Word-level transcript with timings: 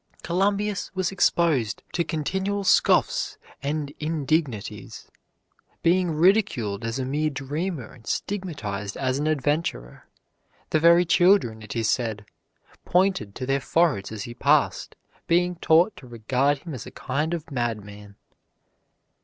Columbus 0.23 0.89
was 0.95 1.11
exposed 1.11 1.83
to 1.93 2.03
continual 2.03 2.63
scoffs 2.63 3.37
and 3.61 3.93
indignities, 3.99 5.11
being 5.83 6.09
ridiculed 6.09 6.83
as 6.83 6.97
a 6.97 7.05
mere 7.05 7.29
dreamer 7.29 7.93
and 7.93 8.07
stigmatized 8.07 8.97
as 8.97 9.19
an 9.19 9.27
adventurer. 9.27 10.07
The 10.71 10.79
very 10.79 11.05
children, 11.05 11.61
it 11.61 11.75
is 11.75 11.87
said, 11.87 12.25
pointed 12.83 13.35
to 13.35 13.45
their 13.45 13.61
foreheads 13.61 14.11
as 14.11 14.23
he 14.23 14.33
passed, 14.33 14.95
being 15.27 15.57
taught 15.57 15.95
to 15.97 16.07
regard 16.07 16.57
him 16.57 16.73
as 16.73 16.87
a 16.87 16.91
kind 16.91 17.31
of 17.35 17.51
madman. 17.51 18.15